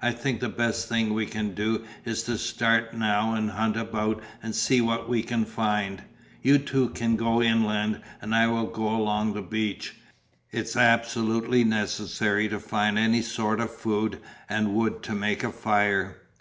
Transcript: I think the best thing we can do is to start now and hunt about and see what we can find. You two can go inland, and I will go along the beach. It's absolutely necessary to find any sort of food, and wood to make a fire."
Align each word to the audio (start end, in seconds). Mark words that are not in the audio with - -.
I 0.00 0.12
think 0.12 0.38
the 0.38 0.48
best 0.48 0.88
thing 0.88 1.12
we 1.12 1.26
can 1.26 1.52
do 1.52 1.82
is 2.04 2.22
to 2.30 2.38
start 2.38 2.94
now 2.96 3.34
and 3.34 3.50
hunt 3.50 3.76
about 3.76 4.22
and 4.40 4.54
see 4.54 4.80
what 4.80 5.08
we 5.08 5.20
can 5.24 5.44
find. 5.44 6.04
You 6.42 6.58
two 6.58 6.90
can 6.90 7.16
go 7.16 7.42
inland, 7.42 8.00
and 8.22 8.36
I 8.36 8.46
will 8.46 8.68
go 8.68 8.86
along 8.86 9.32
the 9.34 9.42
beach. 9.42 9.96
It's 10.52 10.76
absolutely 10.76 11.64
necessary 11.64 12.48
to 12.50 12.60
find 12.60 12.96
any 12.96 13.20
sort 13.22 13.58
of 13.58 13.74
food, 13.74 14.20
and 14.48 14.76
wood 14.76 15.02
to 15.02 15.12
make 15.12 15.42
a 15.42 15.50
fire." 15.50 16.18